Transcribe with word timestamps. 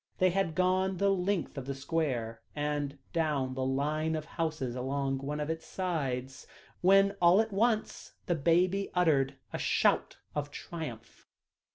They 0.17 0.31
had 0.31 0.55
gone 0.55 0.97
the 0.97 1.11
length 1.11 1.59
of 1.59 1.67
the 1.67 1.75
square, 1.75 2.41
and 2.55 2.97
down 3.13 3.53
the 3.53 3.63
line 3.63 4.15
of 4.15 4.25
houses 4.25 4.75
along 4.75 5.19
one 5.19 5.39
of 5.39 5.51
its 5.51 5.67
sides, 5.67 6.47
when 6.81 7.11
all 7.21 7.39
at 7.39 7.53
once 7.53 8.13
the 8.25 8.33
baby 8.33 8.89
uttered 8.95 9.37
a 9.53 9.59
shout 9.59 10.17
of 10.33 10.49
triumph. 10.49 11.27